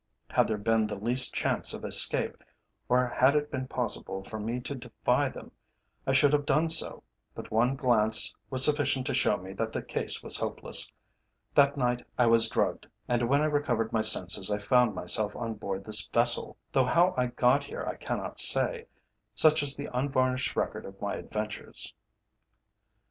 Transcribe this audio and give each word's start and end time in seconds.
Had 0.31 0.47
there 0.47 0.57
been 0.57 0.87
the 0.87 0.97
least 0.97 1.31
chance 1.31 1.75
of 1.75 1.85
escape, 1.85 2.43
or 2.89 3.05
had 3.05 3.35
it 3.35 3.51
been 3.51 3.67
possible 3.67 4.23
for 4.23 4.39
me 4.39 4.59
to 4.61 4.73
defy 4.73 5.29
them, 5.29 5.51
I 6.07 6.11
should 6.13 6.33
have 6.33 6.43
done 6.47 6.69
so, 6.69 7.03
but 7.35 7.51
one 7.51 7.75
glance 7.75 8.35
was 8.49 8.65
sufficient 8.65 9.05
to 9.05 9.13
show 9.13 9.37
me 9.37 9.53
that 9.53 9.71
the 9.73 9.83
case 9.83 10.23
was 10.23 10.37
hopeless. 10.37 10.91
That 11.53 11.77
night 11.77 12.03
I 12.17 12.25
was 12.25 12.49
drugged, 12.49 12.87
and 13.07 13.29
when 13.29 13.41
I 13.41 13.45
recovered 13.45 13.93
my 13.93 14.01
senses 14.01 14.49
I 14.49 14.57
found 14.57 14.95
myself 14.95 15.35
on 15.35 15.53
board 15.53 15.85
this 15.85 16.07
vessel, 16.07 16.57
though 16.71 16.85
how 16.85 17.13
I 17.15 17.27
got 17.27 17.65
here 17.65 17.85
I 17.85 17.93
cannot 17.93 18.39
say. 18.39 18.87
Such 19.35 19.61
is 19.61 19.77
the 19.77 19.95
unvarnished 19.95 20.55
record 20.55 20.83
of 20.83 20.99
my 20.99 21.13
adventures." 21.13 21.93